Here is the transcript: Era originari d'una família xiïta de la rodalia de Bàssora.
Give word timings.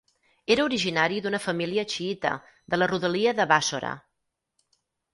Era 0.53 0.63
originari 0.69 1.19
d'una 1.25 1.41
família 1.43 1.85
xiïta 1.97 2.33
de 2.75 2.83
la 2.83 2.91
rodalia 2.95 3.39
de 3.41 3.49
Bàssora. 3.55 3.97